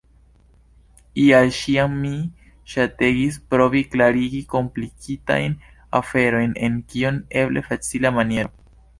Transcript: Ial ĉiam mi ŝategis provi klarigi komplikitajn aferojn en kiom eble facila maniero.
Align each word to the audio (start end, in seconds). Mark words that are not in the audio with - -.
Ial 1.23 1.49
ĉiam 1.57 1.91
mi 2.05 2.13
ŝategis 2.73 3.35
provi 3.53 3.83
klarigi 3.95 4.39
komplikitajn 4.53 5.53
aferojn 5.99 6.55
en 6.69 6.79
kiom 6.95 7.21
eble 7.43 7.63
facila 7.69 8.13
maniero. 8.17 8.51